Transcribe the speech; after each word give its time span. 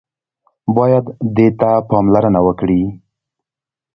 بايد 0.75 1.05
دې 1.35 1.47
ته 1.59 1.69
پاملرنه 1.89 2.39
وکړي. 2.47 2.81